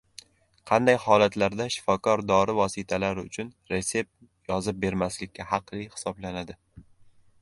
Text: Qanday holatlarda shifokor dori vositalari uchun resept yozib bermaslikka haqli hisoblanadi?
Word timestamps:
Qanday 0.69 0.95
holatlarda 1.01 1.67
shifokor 1.75 2.23
dori 2.31 2.55
vositalari 2.61 3.25
uchun 3.27 3.53
resept 3.75 4.53
yozib 4.53 4.83
bermaslikka 4.87 5.47
haqli 5.55 5.85
hisoblanadi? 5.87 6.59